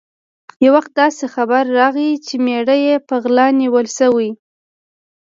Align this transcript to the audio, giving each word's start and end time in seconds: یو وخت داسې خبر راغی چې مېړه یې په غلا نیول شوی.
یو 0.65 0.71
وخت 0.77 0.91
داسې 1.01 1.25
خبر 1.35 1.63
راغی 1.79 2.09
چې 2.25 2.35
مېړه 2.45 2.75
یې 2.85 2.95
په 3.07 3.15
غلا 3.23 3.47
نیول 3.61 3.87
شوی. 3.97 4.29